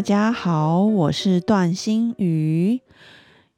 [0.00, 2.80] 大家好，我是段心瑜，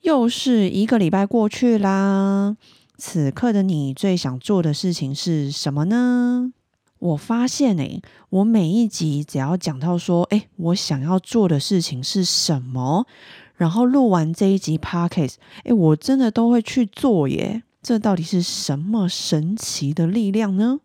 [0.00, 2.56] 又是一个礼拜过去啦。
[2.98, 6.52] 此刻的你最想做的事情是什么呢？
[6.98, 13.06] 我发现诶，我每一集只要讲到说，诶，我想要做的事情是什么，
[13.54, 17.62] 然后录完这一集 podcast，诶，我真的都会去做耶。
[17.80, 20.80] 这到底是什么神奇的力量呢？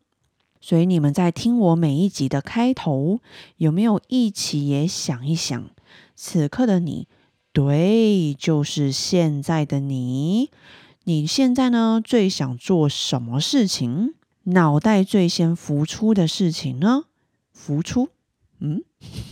[0.68, 3.22] 所以你们在听我每一集的开头，
[3.56, 5.70] 有没有一起也想一想？
[6.14, 7.08] 此刻的你，
[7.54, 10.50] 对，就是现在的你。
[11.06, 14.16] 你现在呢，最想做什么事情？
[14.44, 17.06] 脑袋最先浮出的事情呢？
[17.54, 18.10] 浮出，
[18.60, 18.84] 嗯，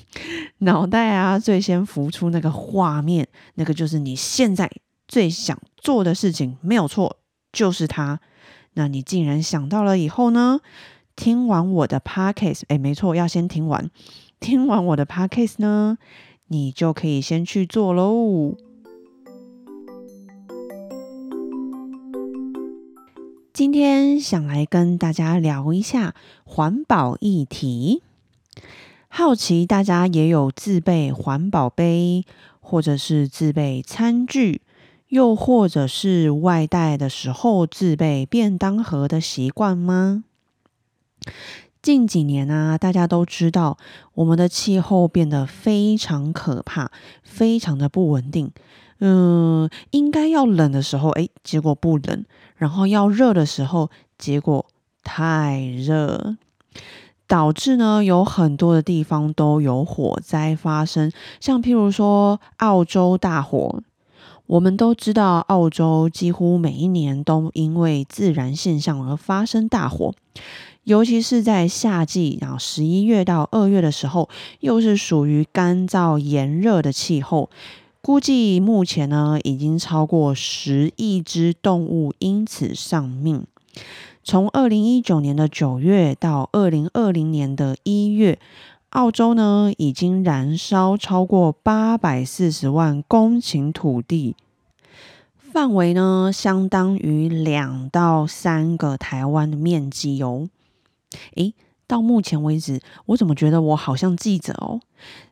[0.59, 4.71] 脑袋啊，最先浮出那个画面，那个就是你现在
[5.05, 7.17] 最想做的事情，没有错，
[7.51, 8.21] 就是它。
[8.75, 10.61] 那你竟然想到了以后呢？
[11.15, 13.89] 听完我的 podcast，哎，没错，要先听完。
[14.39, 15.97] 听完我的 podcast 呢，
[16.47, 18.55] 你就可以先去做喽。
[23.53, 26.13] 今天想来跟大家聊一下
[26.43, 28.03] 环保议题。
[29.07, 32.25] 好奇大家也有自备环保杯，
[32.59, 34.61] 或者是自备餐具，
[35.07, 40.25] 又或者是外带的时候自备便当盒的习惯吗？
[41.81, 43.77] 近几年啊，大家都知道
[44.15, 46.89] 我们的气候变得非常可怕，
[47.21, 48.51] 非常的不稳定。
[48.99, 52.23] 嗯，应该要冷的时候，哎，结果不冷；
[52.55, 54.65] 然后要热的时候，结果
[55.03, 56.37] 太热，
[57.27, 61.11] 导致呢有很多的地方都有火灾发生。
[61.39, 63.83] 像譬如说澳洲大火，
[64.47, 70.15] 我们都知道，澳洲几乎每一年都因为自然现象而发生大火。
[70.83, 74.29] 尤其是在夏季，然后十一月到二月的时候，
[74.59, 77.49] 又是属于干燥炎热的气候，
[78.01, 83.45] 估计目前呢已经超过十亿只动物因此丧命。
[84.23, 88.37] 从二零一九年的九月到二零二零年的一月，
[88.89, 94.35] 澳洲呢已经燃烧超过八百四十万公顷土地，
[95.55, 100.49] 范围呢相当于两到三个台湾的面积哦。
[101.37, 101.53] 诶，
[101.87, 104.81] 到目前为止，我怎么觉得我好像记者哦，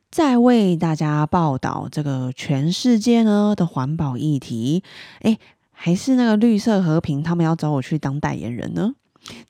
[0.09, 4.81] 在为大家报道这个全世界呢的环保议题？
[5.23, 5.37] 诶，
[5.73, 8.95] 还是那个绿色和平，他们要找我去当代言人呢，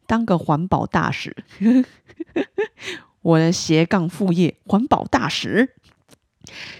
[0.07, 1.35] 当个环保大使。
[3.21, 5.75] 我的斜杠副业，环保大使。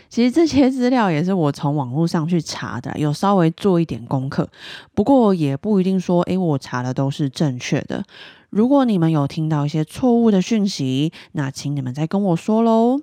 [0.09, 4.49] 其实这些资料也是我从网络上去查的，有稍微做一点功课，
[4.93, 8.03] 不过也不一定说，诶，我查的都是正确的。
[8.49, 13.01] 如果你们有听到一些错误的讯息，那请你们再跟我说喽。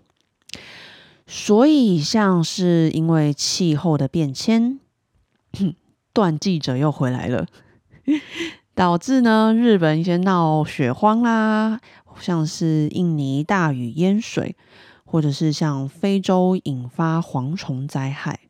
[1.27, 4.79] 所以，像是因为气候的变迁，
[6.13, 7.47] 段记者又回来了，
[8.75, 11.81] 导致呢日本一些闹雪荒啦，
[12.21, 14.57] 像是印尼大雨淹水，
[15.11, 18.41] 或者是像非洲引发蝗虫灾害，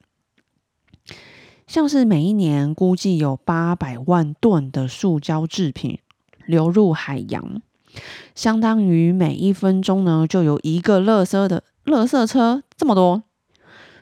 [1.66, 5.98] 像是每一年估计有八百万吨的塑胶制品。
[6.46, 7.62] 流入海洋，
[8.34, 13.22] 相当于每一分钟呢就有一个垃圾的垃圾车这么多，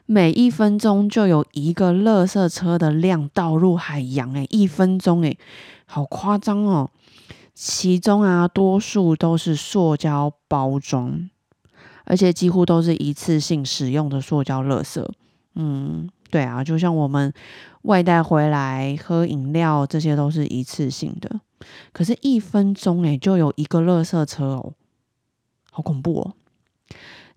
[0.07, 5.37] 每一分钟就有一个垃圾车的量倒入海洋，诶，一分钟诶，
[5.85, 6.89] 好夸张哦！
[7.53, 11.29] 其中啊，多数都是塑胶包装，
[12.09, 15.07] 而且几乎都是一次性使用的塑胶垃圾。
[15.53, 17.31] 嗯，对啊，就像我们
[17.83, 21.39] 外带回来喝饮料，这些都是一次性的。
[21.93, 24.73] 可是，一分钟诶就有一个垃圾车哦，
[25.71, 26.33] 好恐怖哦！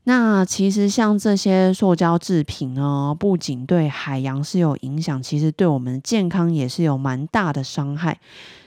[0.05, 8.19] 那其实像这些塑胶制品呢，不仅对海洋是有影响，其实对我们健康也是有蛮大的伤害。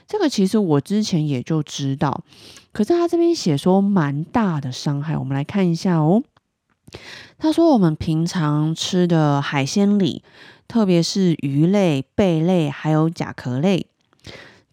[0.08, 2.22] 这个其实我之前也就知道，
[2.72, 6.22] 可是他这边写说蛮大的伤害，我们来看一下哦。
[7.38, 10.22] 他说我们平常吃的海鲜里，
[10.68, 13.86] 特别是鱼类、贝类还有甲壳类。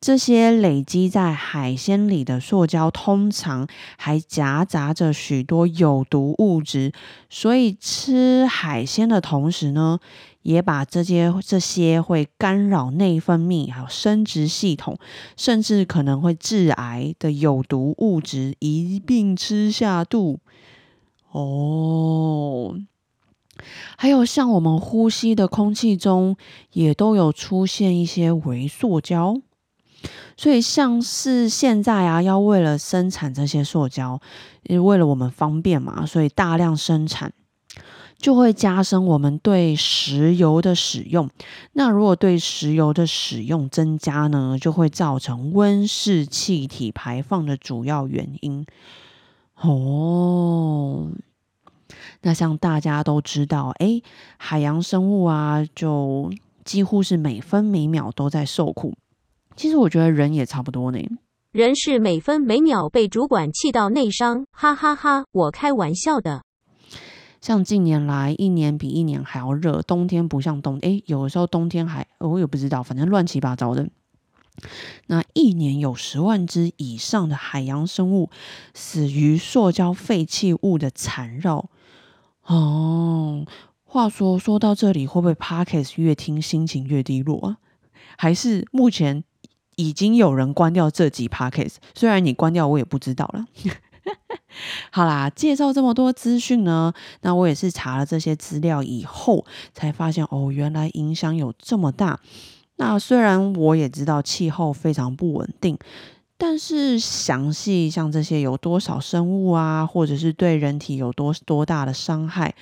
[0.03, 3.65] 这些累积在海鲜里的塑胶，通常
[3.95, 6.91] 还夹杂着许多有毒物质，
[7.29, 9.97] 所以吃海鲜的同时呢，
[10.41, 14.97] 也把这些这些会干扰内分泌、还有生殖系统，
[15.38, 20.41] 甚至可能会致癌的有毒物质一并吃下肚。
[21.31, 22.75] 哦，
[23.95, 26.35] 还有像我们呼吸的空气中，
[26.73, 29.38] 也都有出现一些微塑胶。
[30.35, 34.19] 所以，像是现在啊，要为了生产这些塑胶，
[34.69, 37.31] 为了我们方便嘛，所以大量生产，
[38.17, 41.29] 就会加深我们对石油的使用。
[41.73, 48.65] 那如果对石油的使用增加呢，就会造成温室气体排放的主要原因。
[49.61, 51.09] 哦，
[52.23, 54.01] 那像大家都知道，哎，
[54.38, 56.31] 海洋生物啊，就
[56.65, 58.95] 几乎是每分每秒都在受苦。
[59.55, 61.00] 其实我觉得人也差不多呢。
[61.51, 65.25] 人是每分每秒被主管气到内伤，哈哈哈！
[65.31, 66.41] 我开玩笑的。
[67.39, 73.88] 像近年来一年比一年还要热，冬天不像冬，诶，有的时候冬天还我也不知道，反正乱七八糟的。
[75.07, 78.29] 那一年有十万只以上的海洋生物
[78.73, 81.69] 死于塑胶废弃物的缠绕。
[82.45, 83.45] 哦，
[83.83, 87.57] 话说说到这里，会不会 Parkes 越听心情越低落啊？
[88.17, 89.23] 还是目前？
[89.75, 93.45] 已经有人关掉这集 podcast，虽然你关掉，我也不知道了。
[94.91, 102.19] 好啦，介绍这么多资讯呢，那我也是查了这些资料以后，才发现哦，原来影响有这么大。
[102.75, 105.77] 那虽然我也知道气候非常不稳定，
[106.37, 112.53] 但是详细像这些有多少生物啊，或者是对人体有多多大的伤害，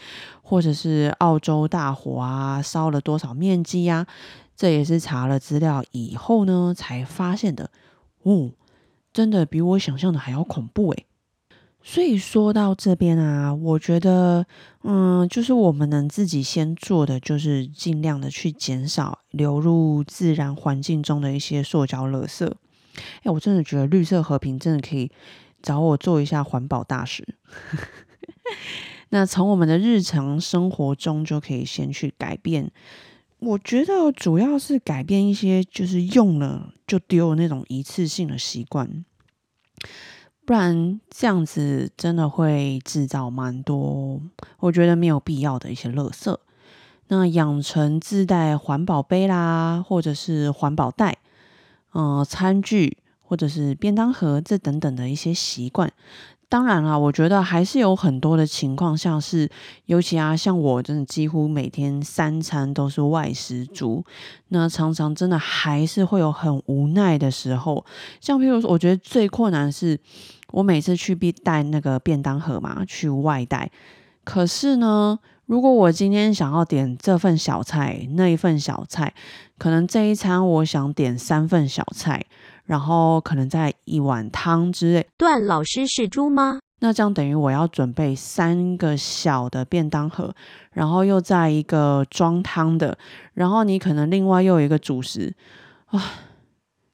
[0.44, 4.06] 或者是澳洲大火啊，烧了多少面积呀？
[4.62, 7.72] 这也是查了资料以后呢，才发现的。
[8.22, 8.52] 哦，
[9.12, 11.08] 真的比我想象的还要恐怖诶。
[11.82, 14.46] 所以说到这边啊，我觉得，
[14.84, 22.48] 嗯，就是我们能自己先做的，就是尽量的去减少流入自然环境中的一些塑胶垃圾。
[23.24, 25.12] 哎，我真的觉得绿色和平真的可以
[25.64, 27.28] 找我做一下环保大使。
[29.10, 32.72] 那从我们的日常生活中就可以先去改变。
[33.42, 39.04] 我觉得主要是改变一些就是用了就丢那种一次性的习惯，
[40.46, 44.22] 不然这样子真的会制造蛮多
[44.60, 46.38] 我觉得没有必要的一些垃圾。
[47.08, 51.18] 那养成自带环保杯啦，或者是环保袋、
[51.94, 55.92] 嗯餐具或者是便当盒这等等的一些习惯。
[56.52, 59.50] 当然啦，我觉得还是有很多的情况，像是
[59.86, 64.04] 尤其啊，像我真的几乎每天三餐都是外食族，
[64.50, 67.86] 那常常真的还是会有很无奈的时候。
[68.20, 69.98] 像譬如说，我觉得最困难是，
[70.52, 73.72] 我每次去必带那个便当盒嘛，去外带。
[74.26, 79.14] 可是呢，如果我今天想要点这份小菜，那一份小菜，
[79.58, 82.26] 可能这一餐我想点三份小菜。
[82.66, 85.08] 然后可能在一碗汤之类。
[85.18, 86.60] 段老师是猪吗？
[86.84, 90.34] 那这样等于我要准备三个小的便当盒，
[90.74, 92.98] 然后又在一个装汤的，
[93.36, 95.32] 然后你可能另外又有一个主食
[95.86, 96.02] 啊，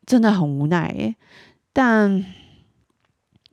[0.06, 1.16] 真的很无奈耶。
[1.72, 2.26] 但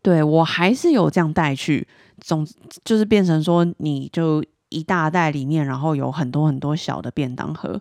[0.02, 1.86] 对我还是有这样带去，
[2.18, 2.44] 总
[2.84, 7.80] 就是变成说，你就一大袋里面，然后有很多很多小的便当盒。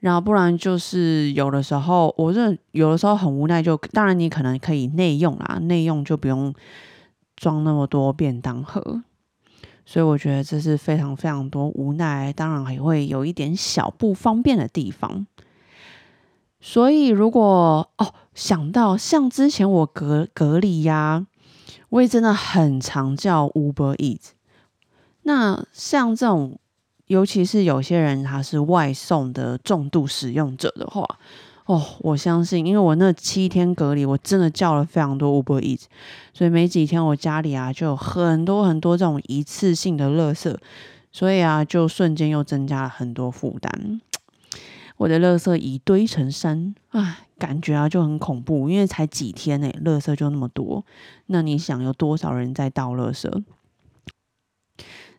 [0.00, 6.54] 然后不然就是有的时候，我这有的时候很无奈，就当然你可能可以内用啦，内用就不用
[7.36, 9.02] 装那么多便当盒，
[9.84, 15.26] 所以我觉得这是非常非常多无奈，当然也会有一点小不方便的地方。
[16.60, 21.26] 所以如果哦想到像之前我隔隔离呀，
[21.90, 24.30] 我也真的很常叫 Uber Eat，
[25.24, 26.58] 那像这种。
[27.10, 31.04] 尤其是有些人他是外送的重度使用者的话，
[31.66, 35.86] 哦，我相信，因为我那七天隔离，我真的叫了非常多 Uber Eats，
[36.32, 40.56] 所以没几天我家里啊就有很多很多这种一次性的垃圾，
[41.10, 44.00] 所以啊就瞬间又增加了很多负担。
[44.96, 50.84] 我的垃圾一堆成山，唉，感觉啊就很恐怖，因为才几天诶，垃圾就那么多，
[51.26, 53.42] 那你想有多少人在倒垃圾？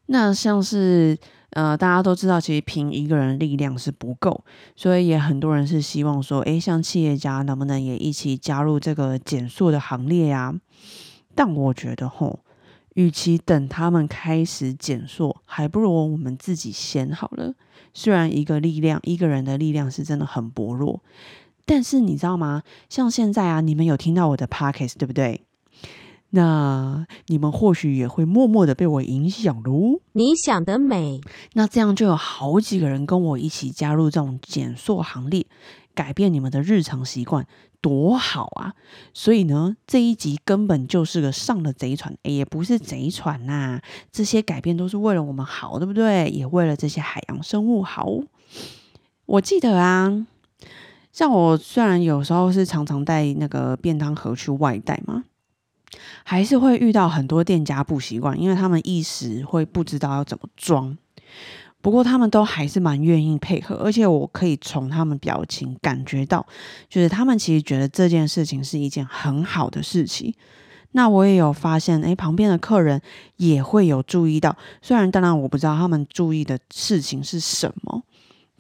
[0.05, 1.17] 那像是。
[1.51, 4.43] 呃，大家都知道，其实凭一个人力量是不够，
[4.75, 10.53] 所以也很多人是希望说，诶，像企业家能不能也一起加入这个减速的行列呀？
[11.35, 12.39] 但我觉得，吼，
[12.95, 17.53] 与其等他们开始减速，还不如我们自己先好了。
[17.93, 21.01] 虽然一个力量，一个人的力量是真的很薄弱，
[21.65, 22.63] 但是你知道吗？
[22.89, 25.41] 像现在啊，你们有听到我的 podcast 对不对？
[26.31, 29.99] 那你们或许也会默默的被我影响喽。
[30.13, 31.21] 你想得美，
[31.53, 35.45] 那这样就有好几个人跟我一起加入这种减塑行列，
[35.93, 37.45] 改变你们的日常习惯，
[37.81, 38.73] 多好啊！
[39.13, 46.29] 所以呢，这一集根本就是个上了贼船，诶也不是贼船呐、这些改变都是为了我们好，对不对？
[46.29, 48.07] 也为了这些海洋生物好。
[49.25, 50.25] 我记得啊，
[51.11, 55.25] 像我虽然有时候是常常带那个便当盒去外带嘛，
[56.23, 60.97] 还是会遇到很多店家不习惯，因为他们一时会不知道要怎么装。
[61.81, 66.45] 不过他们都还是蛮愿意配合，而且我可以从他们表情感觉到，
[66.87, 70.33] 就是他们其实觉得这件事情是一件很好的事情。
[70.91, 73.01] 那我也有发现，诶，旁边的客人
[73.37, 78.03] 也会有注意到，虽然当然我不知道他们注意的事情是什么，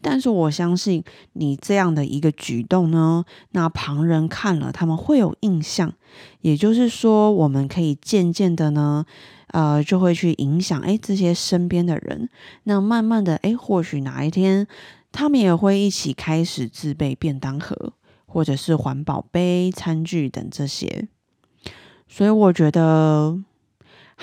[0.01, 1.03] 但是我相信
[1.33, 5.93] 你这样的一个举动呢，那旁人看了他们会有印象，
[6.41, 9.05] 也就是说，我们可以渐渐的呢，
[9.47, 12.29] 呃，就会去影响诶这些身边的人，
[12.63, 14.67] 那慢慢的诶，或许哪一天
[15.11, 17.93] 他们也会一起开始自备便当盒，
[18.25, 21.07] 或者是环保杯、餐具等这些。
[22.07, 23.37] 所以我觉得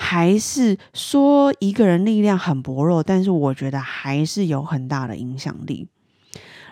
[0.01, 5.89] 还是说一个人力量很薄弱，但是我觉得还是有很大的影响力。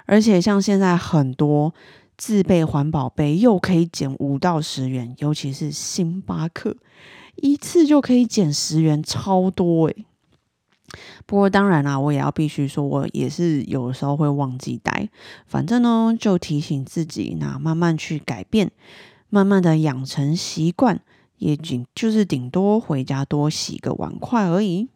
[0.05, 1.73] 而且像现在很多
[2.15, 6.77] 自备环保杯又可以减五到十元，尤其是星巴克
[7.35, 10.05] 一次就可以减十元，超多诶、
[11.25, 15.09] 不过当然啦，我也要必须说，我也是有时候会忘记带。
[15.45, 18.71] 反正呢，就提醒自己，那慢慢去改变，
[19.29, 21.01] 慢慢的养成习惯，
[21.37, 24.87] 也仅就是顶多回家多洗个碗筷而已。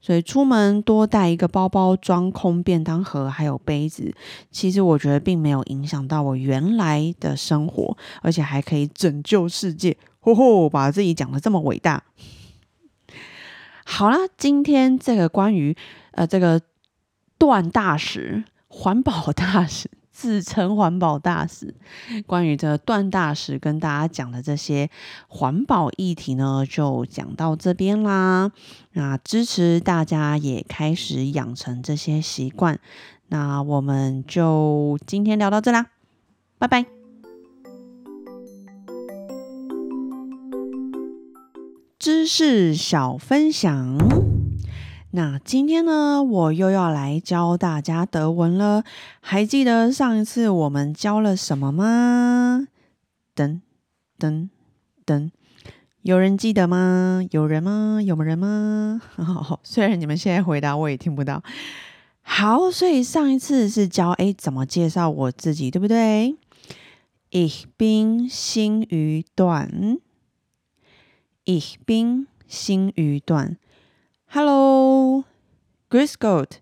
[0.00, 4.14] 所以出门多带一个包包装空便当盒，还有杯子，
[4.52, 9.96] 其实我觉得并没有影响到我原来的生活，而且还可以拯救世界。
[10.20, 12.04] 吼吼，把自己讲的这么伟大。
[13.84, 15.76] 好啦，今天这个关于
[16.12, 16.60] 呃这个
[17.36, 21.74] 段大使、环保大使，自称环保大使，
[22.26, 24.88] 关于这段大使跟大家讲的这些
[25.28, 28.50] 环保议题呢，就讲到这边啦。
[28.94, 32.80] 那支持大家也开始养成这些习惯，
[33.28, 35.88] 那我们就今天聊到这啦，
[36.58, 36.86] 拜拜。
[41.98, 44.35] 知识小分享。
[45.16, 48.84] 那今天呢，我又要来教大家德文了。
[49.22, 52.68] 还记得上一次我们教了什么吗？
[53.34, 53.62] 噔
[54.18, 54.50] 噔
[55.06, 55.30] 噔，
[56.02, 57.22] 有人记得吗？
[57.30, 57.98] 有人吗？
[58.04, 59.00] 有没有人吗？
[59.64, 61.42] 虽然你们现在回答我也听不到。
[62.20, 66.36] 好，所以上一次是教诶怎么介绍我自己，对不对
[67.30, 69.96] ？Ich bin 新鱼段。
[71.46, 73.56] Ich bin 新鱼段。
[74.38, 75.24] Hello,
[75.88, 76.60] Grüß Gott,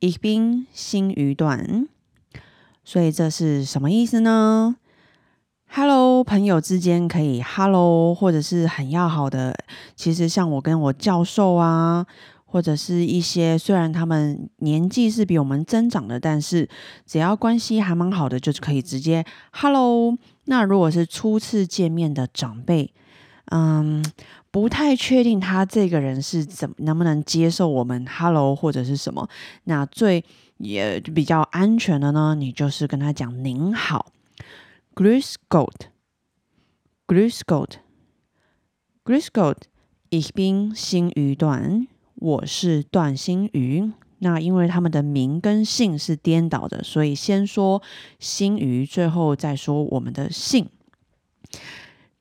[0.00, 1.86] ich bin 新鱼段。
[2.82, 4.76] 所以这是什么意思呢
[5.68, 9.54] ？Hello，朋友之间可以 Hello，或者是很要好的。
[9.94, 12.06] 其实像我跟我教授啊，
[12.46, 16.66] 或者是一些虽然他们年纪是比我们增长的，但是
[17.04, 19.22] 只要关系还蛮好的，就是可以直接
[19.52, 20.16] Hello。
[20.46, 22.94] 那如果是初次见面的长辈，
[23.50, 24.02] 嗯。
[24.52, 29.28] 不太确定他这个人是怎能不能接受我们 “hello” 或者是什么，
[29.64, 30.24] 那最
[30.56, 32.34] 也比较安全的呢？
[32.34, 34.12] 你就是跟他讲“您好
[34.96, 43.92] ”，Grüß Gott，Grüß Gott，Grüß Gott，Ich bin 新鱼段，我是段新鱼。
[44.18, 47.80] 那因为他们的名跟姓是颠倒的，所以先说
[48.18, 50.68] 新鱼，最后再说我们的姓。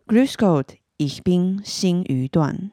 [0.05, 0.75] Grüß Gott。
[0.99, 2.71] Ich bin 新鱼段，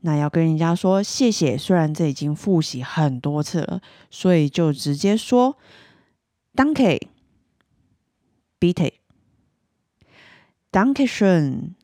[0.00, 1.58] 那要跟人家说谢谢。
[1.58, 5.58] 虽然这已经复习很多次了，所以就直接说
[6.54, 6.98] Danke,
[8.58, 8.94] bitte,
[10.72, 11.74] Danke schön,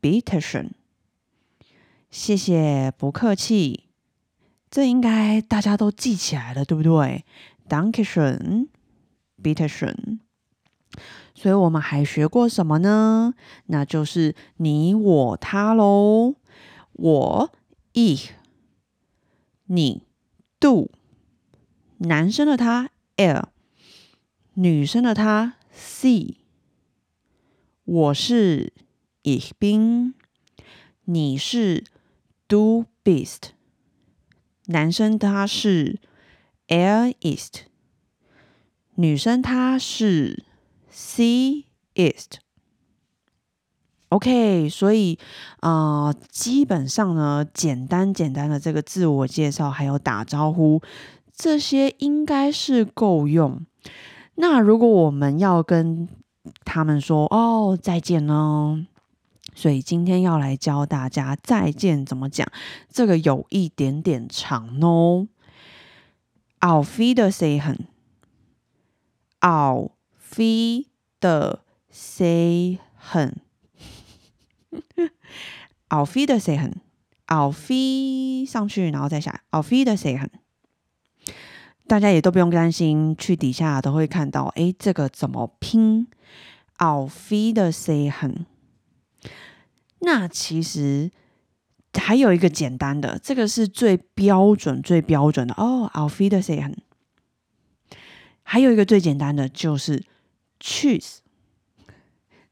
[0.00, 0.70] bitte schön。
[2.12, 3.88] 谢谢，不客气。
[4.70, 7.24] 这应该大家都记起来了，对不对
[7.68, 8.68] ？Danke schön,
[9.42, 10.20] bitte schön。
[11.34, 13.34] 所以我们还学过什么呢？
[13.66, 16.36] 那就是你、我、他喽。
[16.92, 17.50] 我
[17.94, 18.18] i
[19.64, 20.02] 你
[20.58, 20.90] do，
[21.98, 23.48] 男生的他 l，
[24.54, 26.34] 女生的他 sie。
[27.84, 28.74] 我是
[29.22, 30.12] ich bin，
[31.04, 31.84] 你是
[32.46, 33.52] du bist，
[34.66, 36.00] 男生他是
[36.68, 37.62] er ist，
[38.96, 40.44] 女生她是
[41.00, 41.64] C
[41.94, 42.40] ist。
[44.10, 45.18] OK，所以
[45.60, 50.82] 啊，基本上呢，简单简单的这个自我介绍还有打招呼，
[51.34, 53.64] 这些应该是够用。
[54.34, 56.06] 那如果我们要跟
[56.64, 58.86] 他们说哦再见呢？
[59.54, 62.46] 所以今天要来教大家再见怎么讲，
[62.90, 65.28] 这个有一点点长哦。
[66.60, 69.90] Auf Wiedersehen，Auf
[71.20, 73.34] 的 say 哼
[75.88, 76.80] ，I'll feed 的 say 很
[77.26, 80.30] ，I'll feed 上去，然后再下，I'll feed 的 say 很。
[81.86, 86.06] 大家也都不用担心，去底下都会看到，诶，这个怎么拼
[86.78, 88.46] ？I'll feed 的 say 很。
[90.00, 91.10] 那其实
[91.92, 95.90] 还有一个简单的，这个是最标准、最标准的哦。
[95.92, 96.76] I'll feed the s a n
[98.42, 100.02] 还有一个最简单的就是
[100.60, 101.18] Choose。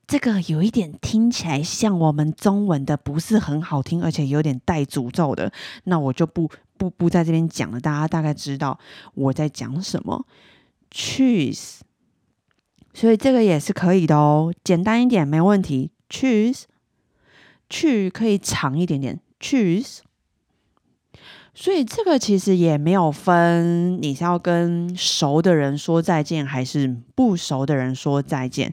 [0.06, 5.52] 这个有一点听起来像我们中文的，不是很好听，而且有点带诅咒的。
[5.84, 8.80] 那我就不不不在这边讲了，大家大概知道
[9.12, 10.26] 我在讲什么。
[10.90, 11.80] Choose，
[12.94, 15.90] 所以这个也是可以的哦，简单一点没问题。
[16.08, 16.62] Choose，
[17.68, 19.20] 去可以长一点点。
[19.38, 19.98] Choose，
[21.58, 28.72] 所以这个其实也没有分你是要跟熟的人说再见，还是不熟的人说再见。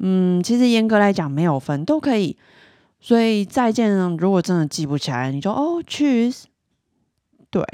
[0.00, 2.36] 嗯，其实严格来讲没有分，都可以。
[3.00, 6.42] 所以再见，如果真的记不起来，你就哦，choose。
[7.48, 7.64] 对，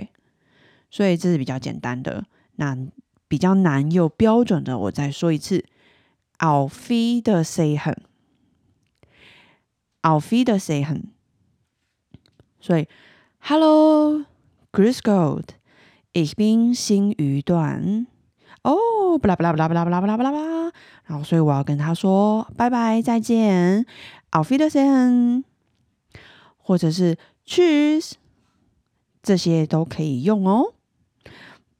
[0.91, 2.25] 所以这是比较简单的。
[2.55, 2.79] 那
[3.27, 5.65] 比较难又标准的，我再说一次
[6.39, 11.07] ：I'll feed the Sehen，I'll feed the Sehen。
[12.61, 12.87] 所以
[13.43, 14.25] Hello,
[14.71, 15.57] Chris Gold.
[16.13, 18.07] Ich bin 新鱼段。
[18.63, 20.73] 哦，不啦不啦不啦不啦不啦不啦不啦，
[21.07, 23.87] 然后所以我要跟他说拜拜再见
[24.31, 25.45] ，Auf Wiedersehen，
[26.59, 27.17] 或者是
[27.47, 28.13] Cheers，
[29.23, 30.75] 这些都可以用哦。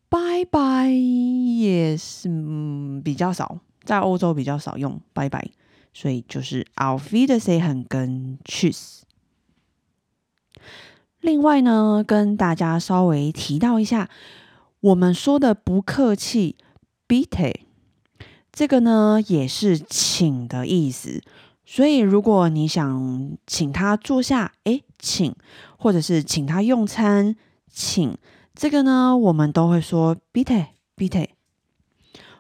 [0.09, 0.89] 拜拜。
[0.89, 2.29] 也是
[3.05, 5.01] 比较少，在欧洲比较少用。
[5.13, 5.51] 拜拜，
[5.93, 9.03] 所以就是 Auf Wiedersehen 跟 Cheers。
[11.21, 14.09] 另外呢，跟大家稍微提到一下，
[14.81, 16.57] 我们说的不客气。
[17.07, 17.57] Bitte，
[18.53, 21.21] 这个呢也是请的意思，
[21.67, 25.35] 所以如果你想请他坐下，哎，请，
[25.77, 27.35] 或者是请他用餐，
[27.69, 28.17] 请，
[28.55, 31.31] 这个呢我们都会说 Bitte，Bitte，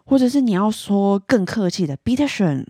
[0.04, 2.66] 或者是你要说更客气的 b i t e s h n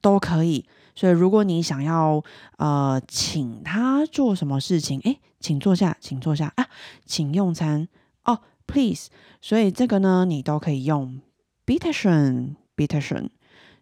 [0.00, 0.64] 都可以。
[0.94, 2.22] 所以如果你想要
[2.58, 6.66] 呃请他做什么事情，哎，请坐下，请坐下啊，
[7.04, 7.88] 请用餐
[8.24, 8.40] 哦。
[8.66, 9.08] Please，
[9.42, 11.20] 所以这个呢，你都可以用
[11.66, 13.28] bitte schön，bitte schön。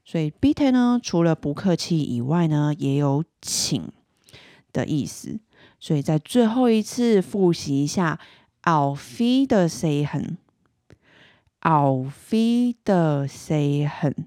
[0.05, 3.93] 所以 bitte 呢，除了不客气以外呢，也有请
[4.73, 5.39] 的意思。
[5.79, 8.19] 所以在最后一次复习一下
[8.63, 10.39] a u f i e d e r s e h e n
[11.61, 14.27] a u f i e d e r s e h e n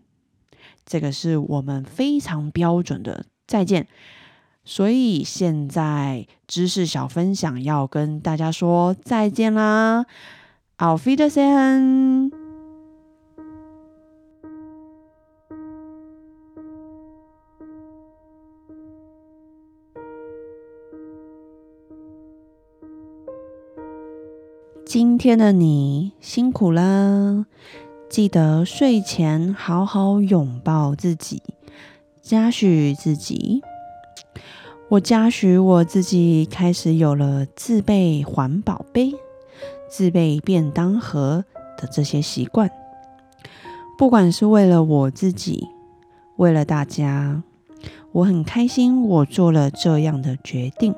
[0.85, 3.87] 这个是我们非常标准的再见。
[4.63, 10.05] 所以现在知识小分享要跟大家说再见啦。
[10.77, 12.45] Auf Wiedersehen。
[24.85, 27.45] 今天的你辛苦了，
[28.09, 31.41] 记得睡前好好拥抱自己，
[32.21, 33.61] 嘉许自己。
[34.87, 39.13] 我嘉许我自己，开始有了自备环保杯。
[39.89, 41.45] 自备便当盒
[41.77, 42.69] 的这些习惯，
[43.97, 45.67] 不管是为了我自己，
[46.37, 47.43] 为了大家，
[48.11, 50.93] 我很开心我做了这样的决定。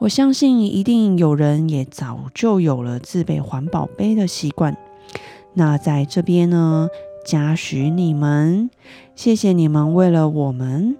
[0.00, 4.76] 我相信一定有人也早就有了自备环保杯的习惯。
[5.54, 6.88] 那在这边呢，
[7.24, 8.70] 嘉许你们，
[9.14, 10.96] 谢谢你们为了我们，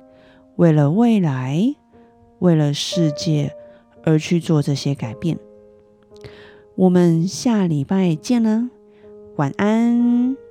[0.56, 1.74] 为了未来，
[2.38, 3.52] 为了世界
[4.04, 5.38] 而去做这些改变。
[6.76, 8.70] 我们下礼拜见啦，
[9.36, 10.43] 晚安。